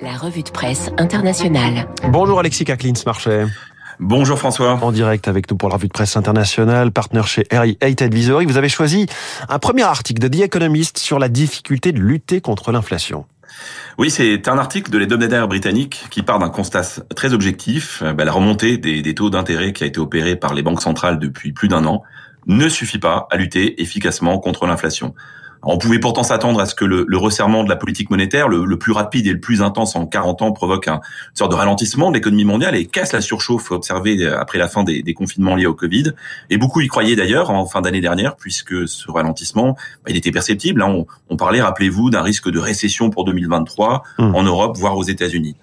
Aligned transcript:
La 0.00 0.16
revue 0.16 0.42
de 0.42 0.50
presse 0.50 0.90
internationale. 0.98 1.88
Bonjour 2.10 2.38
Alexis 2.38 2.64
Kaklins 2.64 2.92
Marchais. 3.04 3.46
Bonjour 3.98 4.38
François. 4.38 4.78
En 4.82 4.92
direct 4.92 5.26
avec 5.26 5.50
nous 5.50 5.56
pour 5.56 5.68
la 5.68 5.74
revue 5.74 5.88
de 5.88 5.92
presse 5.92 6.16
internationale, 6.16 6.92
partenaire 6.92 7.26
chez 7.26 7.42
R8 7.42 8.02
Advisory. 8.02 8.46
Vous 8.46 8.56
avez 8.56 8.68
choisi 8.68 9.06
un 9.48 9.58
premier 9.58 9.82
article 9.82 10.20
de 10.20 10.28
The 10.28 10.42
Economist 10.42 10.98
sur 10.98 11.18
la 11.18 11.28
difficulté 11.28 11.92
de 11.92 11.98
lutter 11.98 12.40
contre 12.40 12.70
l'inflation. 12.70 13.26
Oui, 13.96 14.10
c'est 14.10 14.46
un 14.46 14.58
article 14.58 14.90
de 14.90 14.98
l'hebdomadaire 14.98 15.48
britannique 15.48 16.06
qui 16.10 16.22
part 16.22 16.38
d'un 16.38 16.50
constat 16.50 16.82
très 17.16 17.32
objectif. 17.32 18.02
Ben, 18.02 18.24
la 18.24 18.32
remontée 18.32 18.78
des, 18.78 19.02
des 19.02 19.14
taux 19.14 19.30
d'intérêt 19.30 19.72
qui 19.72 19.82
a 19.82 19.86
été 19.86 19.98
opérée 19.98 20.36
par 20.36 20.54
les 20.54 20.62
banques 20.62 20.82
centrales 20.82 21.18
depuis 21.18 21.52
plus 21.52 21.68
d'un 21.68 21.84
an 21.84 22.02
ne 22.46 22.68
suffit 22.68 22.98
pas 22.98 23.26
à 23.30 23.36
lutter 23.36 23.82
efficacement 23.82 24.38
contre 24.38 24.66
l'inflation. 24.66 25.14
On 25.62 25.78
pouvait 25.78 25.98
pourtant 25.98 26.22
s'attendre 26.22 26.60
à 26.60 26.66
ce 26.66 26.74
que 26.74 26.84
le, 26.84 27.06
resserrement 27.16 27.64
de 27.64 27.68
la 27.68 27.76
politique 27.76 28.10
monétaire, 28.10 28.48
le, 28.48 28.78
plus 28.78 28.92
rapide 28.92 29.26
et 29.26 29.32
le 29.32 29.40
plus 29.40 29.62
intense 29.62 29.96
en 29.96 30.06
40 30.06 30.42
ans, 30.42 30.52
provoque 30.52 30.88
un, 30.88 30.94
une 30.94 31.36
sorte 31.36 31.50
de 31.50 31.56
ralentissement 31.56 32.10
de 32.10 32.14
l'économie 32.14 32.44
mondiale 32.44 32.76
et 32.76 32.86
casse 32.86 33.12
la 33.12 33.20
surchauffe 33.20 33.70
observée 33.70 34.26
après 34.26 34.58
la 34.58 34.68
fin 34.68 34.84
des, 34.84 35.02
confinements 35.14 35.56
liés 35.56 35.66
au 35.66 35.74
Covid. 35.74 36.12
Et 36.50 36.58
beaucoup 36.58 36.80
y 36.80 36.86
croyaient 36.86 37.16
d'ailleurs 37.16 37.50
en 37.50 37.66
fin 37.66 37.80
d'année 37.80 38.00
dernière, 38.00 38.36
puisque 38.36 38.86
ce 38.88 39.10
ralentissement, 39.10 39.74
bah, 40.04 40.10
il 40.10 40.16
était 40.16 40.30
perceptible. 40.30 40.82
Hein. 40.82 41.04
On, 41.28 41.36
parlait, 41.36 41.60
rappelez-vous, 41.60 42.10
d'un 42.10 42.22
risque 42.22 42.50
de 42.50 42.58
récession 42.58 43.10
pour 43.10 43.24
2023 43.24 44.02
mmh. 44.18 44.34
en 44.34 44.42
Europe, 44.42 44.76
voire 44.76 44.96
aux 44.96 45.02
États-Unis. 45.02 45.56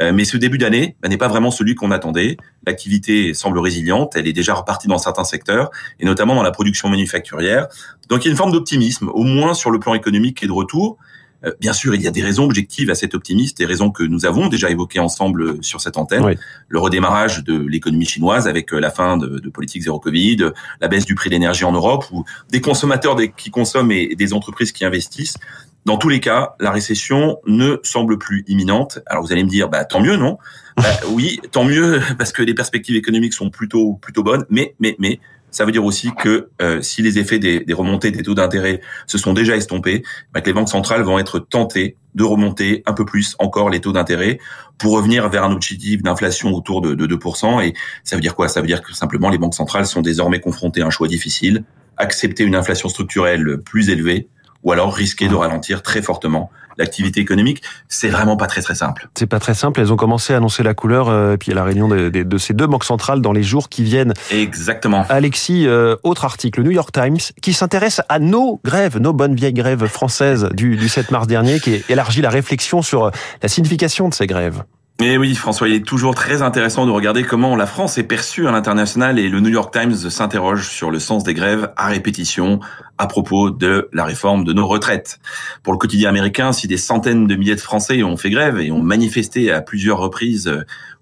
Euh, 0.00 0.12
mais 0.14 0.24
ce 0.24 0.36
début 0.36 0.58
d'année 0.58 0.96
bah, 1.02 1.08
n'est 1.08 1.16
pas 1.16 1.28
vraiment 1.28 1.50
celui 1.50 1.74
qu'on 1.74 1.90
attendait. 1.90 2.36
L'activité 2.66 3.34
semble 3.34 3.58
résiliente, 3.58 4.12
elle 4.16 4.26
est 4.26 4.32
déjà 4.32 4.54
repartie 4.54 4.88
dans 4.88 4.98
certains 4.98 5.24
secteurs, 5.24 5.70
et 5.98 6.04
notamment 6.04 6.34
dans 6.34 6.42
la 6.42 6.50
production 6.50 6.88
manufacturière. 6.88 7.68
Donc 8.08 8.24
il 8.24 8.26
y 8.26 8.28
a 8.28 8.32
une 8.32 8.36
forme 8.36 8.52
d'optimisme, 8.52 9.08
au 9.12 9.22
moins 9.22 9.54
sur 9.54 9.70
le 9.70 9.78
plan 9.78 9.94
économique 9.94 10.38
qui 10.38 10.44
est 10.44 10.48
de 10.48 10.52
retour. 10.52 10.98
Euh, 11.44 11.52
bien 11.58 11.72
sûr, 11.72 11.94
il 11.94 12.02
y 12.02 12.06
a 12.06 12.10
des 12.10 12.22
raisons 12.22 12.44
objectives 12.44 12.90
à 12.90 12.94
cet 12.94 13.14
optimisme, 13.14 13.56
des 13.56 13.64
raisons 13.64 13.90
que 13.90 14.02
nous 14.02 14.26
avons 14.26 14.48
déjà 14.48 14.70
évoquées 14.70 15.00
ensemble 15.00 15.62
sur 15.64 15.80
cette 15.80 15.96
antenne. 15.96 16.36
Le 16.68 16.78
redémarrage 16.78 17.44
de 17.44 17.56
l'économie 17.58 18.04
chinoise 18.04 18.46
avec 18.46 18.74
euh, 18.74 18.78
la 18.78 18.90
fin 18.90 19.16
de, 19.16 19.38
de, 19.38 19.48
politique 19.48 19.82
zéro 19.82 19.98
Covid, 19.98 20.50
la 20.80 20.88
baisse 20.88 21.06
du 21.06 21.14
prix 21.14 21.30
de 21.30 21.34
l'énergie 21.34 21.64
en 21.64 21.72
Europe, 21.72 22.04
ou 22.12 22.24
des 22.50 22.60
consommateurs 22.60 23.16
qui 23.36 23.50
consomment 23.50 23.92
et 23.92 24.14
des 24.14 24.34
entreprises 24.34 24.72
qui 24.72 24.84
investissent. 24.84 25.38
Dans 25.86 25.96
tous 25.96 26.08
les 26.08 26.20
cas, 26.20 26.54
la 26.60 26.70
récession 26.70 27.38
ne 27.46 27.78
semble 27.82 28.18
plus 28.18 28.44
imminente. 28.46 28.98
Alors 29.06 29.24
vous 29.24 29.32
allez 29.32 29.44
me 29.44 29.48
dire, 29.48 29.68
bah 29.68 29.84
tant 29.84 30.00
mieux, 30.00 30.16
non? 30.16 30.38
Bah, 30.76 30.84
Oui, 31.10 31.40
tant 31.52 31.64
mieux 31.64 32.00
parce 32.18 32.32
que 32.32 32.42
les 32.42 32.54
perspectives 32.54 32.96
économiques 32.96 33.32
sont 33.32 33.50
plutôt 33.50 33.94
plutôt 33.94 34.22
bonnes. 34.22 34.44
Mais 34.50 34.74
mais 34.78 34.96
mais 34.98 35.20
ça 35.50 35.64
veut 35.64 35.72
dire 35.72 35.84
aussi 35.84 36.10
que 36.12 36.48
euh, 36.62 36.80
si 36.80 37.02
les 37.02 37.18
effets 37.18 37.38
des, 37.38 37.60
des, 37.60 37.72
remontées 37.72 38.10
des 38.10 38.22
taux 38.22 38.34
d'intérêt 38.34 38.80
se 39.06 39.18
sont 39.18 39.32
déjà 39.32 39.56
estompés, 39.56 40.04
bah, 40.32 40.40
que 40.40 40.46
les 40.46 40.52
banques 40.52 40.68
centrales 40.68 41.02
vont 41.02 41.18
être 41.18 41.40
tentées 41.40 41.96
de 42.14 42.24
remonter 42.24 42.82
un 42.86 42.92
peu 42.92 43.04
plus 43.04 43.34
encore 43.38 43.70
les 43.70 43.80
taux 43.80 43.92
d'intérêt 43.92 44.38
pour 44.78 44.92
revenir 44.92 45.28
vers 45.28 45.44
un 45.44 45.52
objectif 45.52 46.02
d'inflation 46.02 46.52
autour 46.52 46.82
de, 46.82 46.94
de 46.94 47.06
2%. 47.16 47.64
Et 47.64 47.74
ça 48.04 48.16
veut 48.16 48.22
dire 48.22 48.36
quoi? 48.36 48.48
Ça 48.48 48.60
veut 48.60 48.66
dire 48.66 48.82
que 48.82 48.92
simplement 48.92 49.28
les 49.28 49.38
banques 49.38 49.54
centrales 49.54 49.86
sont 49.86 50.02
désormais 50.02 50.40
confrontées 50.40 50.82
à 50.82 50.86
un 50.86 50.90
choix 50.90 51.08
difficile, 51.08 51.64
accepter 51.96 52.44
une 52.44 52.54
inflation 52.54 52.88
structurelle 52.88 53.58
plus 53.64 53.90
élevée 53.90 54.28
ou 54.62 54.72
alors 54.72 54.94
risquer 54.94 55.28
de 55.28 55.34
ralentir 55.34 55.82
très 55.82 56.02
fortement 56.02 56.50
l'activité 56.78 57.20
économique. 57.20 57.62
C'est 57.88 58.08
vraiment 58.08 58.36
pas 58.36 58.46
très 58.46 58.62
très 58.62 58.74
simple. 58.74 59.08
C'est 59.14 59.26
pas 59.26 59.38
très 59.38 59.54
simple. 59.54 59.80
Elles 59.80 59.92
ont 59.92 59.96
commencé 59.96 60.32
à 60.32 60.38
annoncer 60.38 60.62
la 60.62 60.74
couleur, 60.74 61.08
euh, 61.08 61.34
et 61.34 61.36
puis 61.36 61.52
a 61.52 61.54
la 61.54 61.64
réunion 61.64 61.88
de, 61.88 62.08
de, 62.08 62.38
ces 62.38 62.54
deux 62.54 62.66
banques 62.66 62.84
centrales 62.84 63.20
dans 63.20 63.32
les 63.32 63.42
jours 63.42 63.68
qui 63.68 63.82
viennent. 63.82 64.14
Exactement. 64.30 65.04
Alexis, 65.08 65.66
euh, 65.66 65.96
autre 66.02 66.24
article, 66.24 66.62
New 66.62 66.70
York 66.70 66.90
Times, 66.92 67.18
qui 67.42 67.52
s'intéresse 67.52 68.00
à 68.08 68.18
nos 68.18 68.60
grèves, 68.64 68.98
nos 68.98 69.12
bonnes 69.12 69.34
vieilles 69.34 69.52
grèves 69.52 69.86
françaises 69.86 70.48
du, 70.54 70.76
du 70.76 70.88
7 70.88 71.10
mars 71.10 71.26
dernier, 71.26 71.60
qui 71.60 71.82
élargit 71.88 72.22
la 72.22 72.30
réflexion 72.30 72.82
sur 72.82 73.10
la 73.42 73.48
signification 73.48 74.08
de 74.08 74.14
ces 74.14 74.26
grèves. 74.26 74.62
Et 75.02 75.16
oui, 75.16 75.34
François, 75.34 75.66
il 75.66 75.76
est 75.76 75.86
toujours 75.86 76.14
très 76.14 76.42
intéressant 76.42 76.84
de 76.84 76.90
regarder 76.90 77.22
comment 77.22 77.56
la 77.56 77.64
France 77.64 77.96
est 77.96 78.02
perçue 78.02 78.46
à 78.46 78.50
l'international 78.50 79.18
et 79.18 79.30
le 79.30 79.40
New 79.40 79.48
York 79.48 79.72
Times 79.72 79.94
s'interroge 79.94 80.68
sur 80.68 80.90
le 80.90 80.98
sens 80.98 81.24
des 81.24 81.32
grèves 81.32 81.72
à 81.78 81.86
répétition 81.86 82.60
à 82.98 83.06
propos 83.06 83.50
de 83.50 83.88
la 83.94 84.04
réforme 84.04 84.44
de 84.44 84.52
nos 84.52 84.66
retraites. 84.66 85.18
Pour 85.62 85.72
le 85.72 85.78
quotidien 85.78 86.10
américain, 86.10 86.52
si 86.52 86.68
des 86.68 86.76
centaines 86.76 87.26
de 87.26 87.34
milliers 87.34 87.54
de 87.54 87.60
Français 87.60 88.02
ont 88.02 88.18
fait 88.18 88.28
grève 88.28 88.58
et 88.58 88.70
ont 88.72 88.82
manifesté 88.82 89.50
à 89.50 89.62
plusieurs 89.62 89.96
reprises 89.96 90.52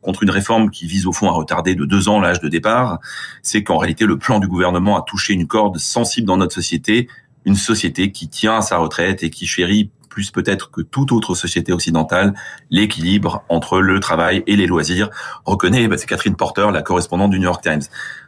contre 0.01 0.23
une 0.23 0.31
réforme 0.31 0.71
qui 0.71 0.87
vise 0.87 1.09
au 1.09 1.13
fond 1.13 1.29
à 1.29 1.33
retarder 1.33 1.75
de 1.75 1.85
deux 1.85 2.09
ans 2.09 2.21
l'âge 2.21 2.39
de 2.39 2.49
départ, 2.49 3.01
c'est 3.43 3.65
qu'en 3.65 3.79
réalité 3.79 4.07
le 4.07 4.17
plan 4.17 4.39
du 4.39 4.47
gouvernement 4.47 4.97
a 4.97 5.03
touché 5.03 5.33
une 5.33 5.49
corde 5.49 5.79
sensible 5.79 6.29
dans 6.29 6.37
notre 6.37 6.55
société, 6.55 7.09
une 7.45 7.57
société 7.57 8.13
qui 8.13 8.29
tient 8.29 8.59
à 8.59 8.63
sa 8.63 8.77
retraite 8.77 9.25
et 9.25 9.31
qui 9.31 9.49
chérit 9.49 9.91
plus 10.19 10.33
peut-être 10.33 10.73
que 10.73 10.81
toute 10.81 11.13
autre 11.13 11.37
société 11.37 11.73
occidentale, 11.73 12.35
l'équilibre 12.71 13.45
entre 13.49 13.81
le 13.81 14.01
travail 14.01 14.43
et 14.49 14.57
les 14.57 14.67
loisirs, 14.67 15.11
reconnaît, 15.45 15.87
bah, 15.87 15.97
c'est 15.97 16.09
Catherine 16.09 16.35
Porter, 16.35 16.73
la 16.73 16.83
correspondante 16.83 17.31
du 17.31 17.39
New 17.39 17.45
York 17.45 17.63
Times. 17.63 17.83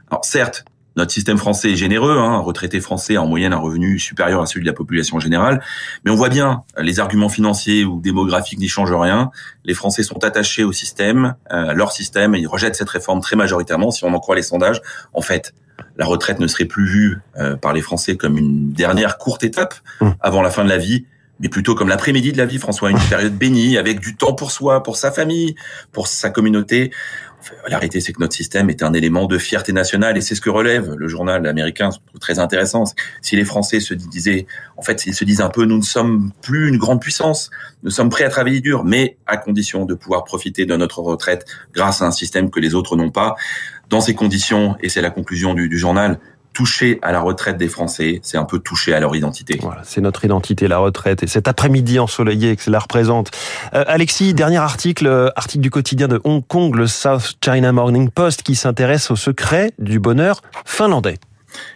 Alors 0.08 0.24
certes, 0.24 0.64
notre 0.94 1.10
système 1.10 1.36
français 1.36 1.72
est 1.72 1.76
généreux, 1.76 2.16
hein, 2.16 2.34
un 2.34 2.38
retraité 2.38 2.80
français 2.80 3.16
a 3.16 3.22
en 3.22 3.26
moyenne 3.26 3.52
un 3.52 3.58
revenu 3.58 3.98
supérieur 3.98 4.40
à 4.40 4.46
celui 4.46 4.60
de 4.60 4.70
la 4.70 4.72
population 4.72 5.18
générale, 5.18 5.64
mais 6.04 6.12
on 6.12 6.14
voit 6.14 6.28
bien, 6.28 6.62
les 6.78 7.00
arguments 7.00 7.28
financiers 7.28 7.84
ou 7.84 8.00
démographiques 8.00 8.60
n'y 8.60 8.68
changent 8.68 8.92
rien. 8.92 9.32
Les 9.64 9.74
Français 9.74 10.04
sont 10.04 10.22
attachés 10.22 10.62
au 10.62 10.70
système, 10.70 11.34
euh, 11.50 11.70
à 11.70 11.74
leur 11.74 11.90
système, 11.90 12.36
et 12.36 12.38
ils 12.38 12.46
rejettent 12.46 12.76
cette 12.76 12.90
réforme 12.90 13.20
très 13.20 13.34
majoritairement, 13.34 13.90
si 13.90 14.04
on 14.04 14.14
en 14.14 14.20
croit 14.20 14.36
les 14.36 14.42
sondages. 14.42 14.80
En 15.12 15.22
fait, 15.22 15.54
la 15.96 16.06
retraite 16.06 16.38
ne 16.38 16.46
serait 16.46 16.66
plus 16.66 16.86
vue 16.86 17.18
euh, 17.36 17.56
par 17.56 17.72
les 17.72 17.80
Français 17.80 18.16
comme 18.16 18.38
une 18.38 18.70
dernière 18.70 19.18
courte 19.18 19.42
étape 19.42 19.74
mmh. 20.00 20.10
avant 20.20 20.40
la 20.40 20.50
fin 20.50 20.62
de 20.62 20.68
la 20.68 20.78
vie, 20.78 21.04
mais 21.40 21.48
plutôt 21.48 21.74
comme 21.74 21.88
l'après-midi 21.88 22.32
de 22.32 22.38
la 22.38 22.46
vie, 22.46 22.58
François, 22.58 22.90
une 22.90 22.98
période 23.08 23.34
bénie, 23.34 23.78
avec 23.78 23.98
du 23.98 24.14
temps 24.14 24.34
pour 24.34 24.52
soi, 24.52 24.82
pour 24.82 24.96
sa 24.96 25.10
famille, 25.10 25.54
pour 25.90 26.06
sa 26.06 26.30
communauté. 26.30 26.90
La 27.66 27.78
réalité, 27.78 28.00
c'est 28.02 28.12
que 28.12 28.20
notre 28.20 28.34
système 28.34 28.68
est 28.68 28.82
un 28.82 28.92
élément 28.92 29.24
de 29.24 29.38
fierté 29.38 29.72
nationale 29.72 30.18
et 30.18 30.20
c'est 30.20 30.34
ce 30.34 30.42
que 30.42 30.50
relève 30.50 30.92
le 30.94 31.08
journal 31.08 31.46
américain, 31.46 31.88
très 32.20 32.38
intéressant. 32.38 32.84
Si 33.22 33.34
les 33.34 33.46
Français 33.46 33.80
se 33.80 33.94
disaient, 33.94 34.46
en 34.76 34.82
fait, 34.82 35.06
ils 35.06 35.14
se 35.14 35.24
disent 35.24 35.40
un 35.40 35.48
peu, 35.48 35.64
nous 35.64 35.78
ne 35.78 35.82
sommes 35.82 36.32
plus 36.42 36.68
une 36.68 36.76
grande 36.76 37.00
puissance, 37.00 37.50
nous 37.82 37.90
sommes 37.90 38.10
prêts 38.10 38.24
à 38.24 38.28
travailler 38.28 38.60
dur, 38.60 38.84
mais 38.84 39.16
à 39.26 39.38
condition 39.38 39.86
de 39.86 39.94
pouvoir 39.94 40.24
profiter 40.24 40.66
de 40.66 40.76
notre 40.76 41.00
retraite 41.00 41.46
grâce 41.72 42.02
à 42.02 42.06
un 42.06 42.10
système 42.10 42.50
que 42.50 42.60
les 42.60 42.74
autres 42.74 42.94
n'ont 42.96 43.10
pas. 43.10 43.36
Dans 43.88 44.02
ces 44.02 44.14
conditions, 44.14 44.76
et 44.82 44.90
c'est 44.90 45.00
la 45.00 45.10
conclusion 45.10 45.54
du 45.54 45.78
journal, 45.78 46.20
toucher 46.52 46.98
à 47.02 47.12
la 47.12 47.20
retraite 47.20 47.56
des 47.56 47.68
Français, 47.68 48.20
c'est 48.22 48.36
un 48.36 48.44
peu 48.44 48.58
toucher 48.58 48.94
à 48.94 49.00
leur 49.00 49.14
identité. 49.14 49.58
Voilà, 49.60 49.82
c'est 49.84 50.00
notre 50.00 50.24
identité, 50.24 50.68
la 50.68 50.78
retraite. 50.78 51.22
Et 51.22 51.26
cet 51.26 51.48
après-midi 51.48 51.98
ensoleillé 51.98 52.56
que 52.56 52.62
cela 52.62 52.78
représente. 52.78 53.30
Euh, 53.74 53.84
Alexis, 53.86 54.34
dernier 54.34 54.58
article, 54.58 55.06
euh, 55.06 55.30
article 55.36 55.62
du 55.62 55.70
quotidien 55.70 56.08
de 56.08 56.20
Hong 56.24 56.44
Kong, 56.46 56.74
le 56.74 56.86
South 56.86 57.36
China 57.44 57.72
Morning 57.72 58.10
Post, 58.10 58.42
qui 58.42 58.54
s'intéresse 58.54 59.10
au 59.10 59.16
secret 59.16 59.72
du 59.78 60.00
bonheur 60.00 60.42
finlandais. 60.64 61.18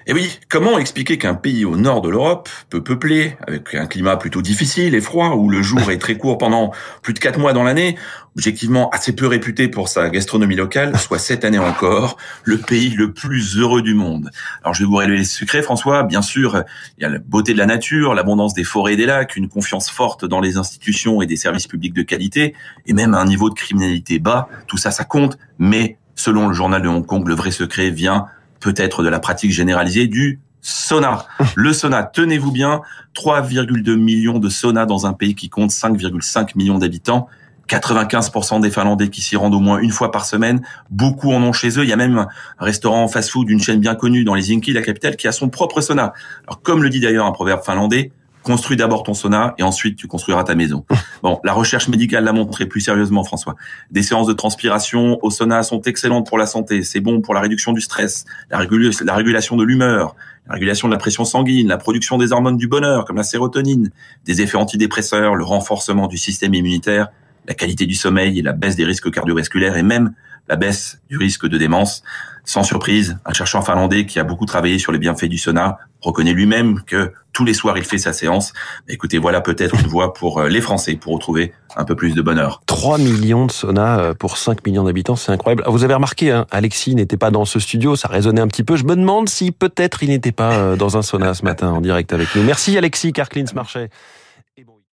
Et 0.07 0.13
oui, 0.13 0.39
comment 0.49 0.79
expliquer 0.79 1.19
qu'un 1.19 1.35
pays 1.35 1.65
au 1.65 1.77
nord 1.77 2.03
de 2.03 2.11
l'Europe, 2.11 2.49
peu 2.71 2.83
peuplé, 2.83 3.37
avec 3.47 3.75
un 3.75 3.87
climat 3.87 4.17
plutôt 4.17 4.43
difficile 4.43 4.95
et 4.95 5.01
froid, 5.01 5.31
où 5.31 5.49
le 5.49 5.63
jour 5.63 5.91
est 5.91 5.99
très 5.99 6.17
court 6.17 6.39
pendant 6.39 6.73
plus 7.03 7.15
de 7.15 7.19
quatre 7.19 7.39
mois 7.39 7.53
dans 7.53 7.63
l'année, 7.63 7.97
objectivement 8.37 8.91
assez 8.91 9.15
peu 9.15 9.27
réputé 9.27 9.69
pour 9.69 9.89
sa 9.89 10.11
gastronomie 10.11 10.57
locale, 10.57 10.99
soit 10.99 11.19
cette 11.19 11.45
année 11.45 11.59
encore 11.59 12.17
le 12.43 12.59
pays 12.59 12.91
le 12.91 13.13
plus 13.13 13.57
heureux 13.57 13.83
du 13.83 13.95
monde. 13.95 14.31
Alors 14.63 14.75
je 14.75 14.81
vais 14.81 14.87
vous 14.87 14.97
révéler 14.97 15.19
les 15.19 15.25
secrets, 15.25 15.63
François. 15.63 16.03
Bien 16.03 16.23
sûr, 16.23 16.63
il 16.99 17.03
y 17.03 17.07
a 17.07 17.09
la 17.09 17.19
beauté 17.19 17.53
de 17.53 17.59
la 17.59 17.67
nature, 17.67 18.15
l'abondance 18.15 18.55
des 18.55 18.65
forêts 18.65 18.95
et 18.95 18.97
des 18.97 19.07
lacs, 19.07 19.37
une 19.37 19.49
confiance 19.49 19.91
forte 19.91 20.25
dans 20.25 20.41
les 20.41 20.57
institutions 20.57 21.23
et 21.23 21.27
des 21.27 21.37
services 21.37 21.67
publics 21.67 21.95
de 21.95 22.03
qualité, 22.03 22.55
et 22.87 22.93
même 22.93 23.15
un 23.15 23.25
niveau 23.25 23.49
de 23.49 23.55
criminalité 23.55 24.19
bas. 24.19 24.49
Tout 24.67 24.77
ça, 24.77 24.91
ça 24.91 25.05
compte, 25.05 25.39
mais 25.59 25.97
selon 26.15 26.49
le 26.49 26.55
journal 26.55 26.83
de 26.83 26.89
Hong 26.89 27.07
Kong, 27.07 27.27
le 27.27 27.35
vrai 27.35 27.51
secret 27.51 27.91
vient 27.91 28.27
peut-être 28.65 29.03
de 29.03 29.11
la 29.11 29.21
pratique 29.21 29.53
généralisée 29.53 30.07
du 30.07 30.41
sauna. 30.63 31.27
Le 31.55 31.75
sauna, 31.75 32.03
tenez-vous 32.03 32.51
bien, 32.51 32.81
3,2 33.15 33.95
millions 33.97 34.39
de 34.39 34.49
saunas 34.49 34.87
dans 34.87 35.05
un 35.05 35.13
pays 35.13 35.35
qui 35.35 35.51
compte 35.51 35.71
5,5 35.71 36.53
millions 36.57 36.79
d'habitants. 36.79 37.29
95% 37.69 38.61
des 38.61 38.71
Finlandais 38.71 39.09
qui 39.09 39.21
s'y 39.21 39.37
rendent 39.37 39.55
au 39.55 39.61
moins 39.61 39.79
une 39.79 39.91
fois 39.91 40.11
par 40.11 40.25
semaine. 40.25 40.63
Beaucoup 40.91 41.31
en 41.33 41.43
ont 41.43 41.53
chez 41.53 41.79
eux. 41.79 41.83
Il 41.83 41.89
y 41.89 41.93
a 41.93 41.97
même 41.97 42.19
un 42.19 42.65
restaurant 42.65 43.07
fast-food 43.07 43.47
d'une 43.47 43.61
chaîne 43.61 43.81
bien 43.81 43.95
connue 43.95 44.25
dans 44.25 44.35
les 44.35 44.51
Inki, 44.53 44.73
la 44.73 44.83
capitale, 44.83 45.17
qui 45.17 45.29
a 45.29 45.33
son 45.33 45.51
propre 45.51 45.83
sauna. 45.83 46.15
Alors, 46.47 46.63
comme 46.63 46.83
le 46.83 46.89
dit 46.89 47.01
d'ailleurs 47.01 47.27
un 47.27 47.33
proverbe 47.33 47.63
finlandais, 47.63 48.13
construis 48.45 48.77
d'abord 48.77 49.03
ton 49.03 49.15
sauna 49.15 49.55
et 49.59 49.65
ensuite 49.65 49.97
tu 49.97 50.07
construiras 50.07 50.45
ta 50.45 50.55
maison. 50.55 50.85
Bon, 51.23 51.41
la 51.43 51.55
recherche 51.55 51.89
médicale 51.89 52.25
l'a 52.25 52.35
montré 52.35 52.67
plus 52.67 52.83
sérieusement, 52.83 53.25
François. 53.25 53.57
Des 53.91 54.03
séances 54.03 54.27
de 54.27 54.35
transpiration 54.35 55.19
au 55.23 55.31
sauna 55.31 55.63
sont 55.63 55.81
excellentes 55.81 56.27
pour 56.27 56.37
la 56.37 56.45
santé. 56.45 56.83
C'est 56.83 57.01
bon 57.01 57.23
pour 57.23 57.33
la 57.33 57.41
réduction 57.41 57.73
du 57.73 57.81
stress, 57.81 58.27
la, 58.51 58.59
la 58.59 59.15
régulation 59.15 59.57
de 59.57 59.65
l'humeur, 59.65 60.17
la 60.47 60.55
régulation 60.55 60.87
de 60.87 60.93
la 60.93 60.99
pression 60.99 61.25
sanguine, 61.25 61.69
la 61.69 61.79
production 61.79 62.19
des 62.19 62.33
hormones 62.33 62.59
du 62.59 62.69
bonheur 62.69 63.07
comme 63.07 63.17
la 63.17 63.23
sérotonine, 63.23 63.91
des 64.27 64.43
effets 64.43 64.59
antidépresseurs, 64.59 65.35
le 65.35 65.45
renforcement 65.45 66.09
du 66.09 66.19
système 66.19 66.53
immunitaire 66.53 67.09
la 67.47 67.55
qualité 67.55 67.87
du 67.87 67.95
sommeil 67.95 68.39
et 68.39 68.43
la 68.43 68.53
baisse 68.53 68.77
des 68.77 68.85
risques 68.85 69.11
cardiovasculaires 69.11 69.77
et 69.77 69.83
même 69.83 70.15
la 70.49 70.57
baisse 70.57 71.01
du 71.09 71.17
risque 71.17 71.47
de 71.47 71.59
démence. 71.59 72.03
Sans 72.47 72.63
surprise, 72.63 73.17
un 73.25 73.33
chercheur 73.33 73.65
finlandais 73.65 74.05
qui 74.05 74.19
a 74.19 74.25
beaucoup 74.25 74.45
travaillé 74.45 74.79
sur 74.79 74.93
les 74.93 74.99
bienfaits 74.99 75.25
du 75.25 75.39
sauna 75.39 75.79
reconnaît 76.03 76.35
lui-même 76.35 76.83
que 76.83 77.13
tous 77.33 77.47
les 77.47 77.55
soirs 77.55 77.79
il 77.79 77.85
fait 77.85 77.97
sa 77.97 78.13
séance. 78.13 78.53
Écoutez, 78.87 79.17
voilà 79.17 79.41
peut-être 79.41 79.75
une 79.75 79.87
voie 79.87 80.13
pour 80.13 80.39
euh, 80.39 80.49
les 80.49 80.61
Français 80.61 80.95
pour 80.97 81.15
retrouver 81.15 81.55
un 81.75 81.85
peu 81.85 81.97
plus 81.97 82.15
de 82.15 82.21
bonheur. 82.21 82.61
3 82.67 82.99
millions 82.99 83.47
de 83.47 83.51
saunas 83.51 83.99
euh, 83.99 84.15
pour 84.15 84.37
5 84.37 84.65
millions 84.67 84.85
d'habitants, 84.85 85.17
c'est 85.17 85.33
incroyable. 85.33 85.65
Vous 85.67 85.85
avez 85.85 85.95
remarqué, 85.95 86.31
hein, 86.31 86.47
Alexis 86.51 86.95
n'était 86.95 87.17
pas 87.17 87.31
dans 87.31 87.47
ce 87.47 87.59
studio, 87.59 87.97
ça 87.97 88.09
résonnait 88.09 88.43
un 88.43 88.49
petit 88.49 88.63
peu. 88.63 88.77
Je 88.77 88.85
me 88.85 88.95
demande 88.95 89.31
si 89.31 89.51
peut-être 89.51 90.03
il 90.03 90.11
n'était 90.11 90.33
pas 90.33 90.53
euh, 90.53 90.77
dans 90.77 90.99
un 90.99 91.03
sauna 91.03 91.33
ce 91.33 91.45
matin 91.45 91.71
en 91.71 91.81
direct 91.81 92.13
avec 92.13 92.35
nous. 92.37 92.43
Merci 92.43 92.77
Alexis, 92.77 93.15
Carclins 93.15 93.45
Marchais. 93.55 93.89